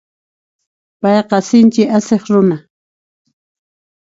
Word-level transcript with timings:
Payqa 1.03 1.39
sinchi 1.49 1.83
asiq 1.99 2.23
runa. 2.33 2.57